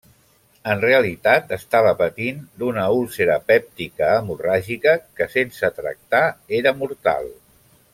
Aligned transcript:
En 0.71 0.79
realitat, 0.85 1.51
estava 1.57 1.91
patint 1.99 2.39
d'una 2.63 2.87
úlcera 3.01 3.37
pèptica 3.53 4.11
hemorràgica, 4.17 4.97
que, 5.21 5.31
sense 5.39 5.73
tractar, 5.81 6.27
era 6.63 6.79
mortal. 6.85 7.35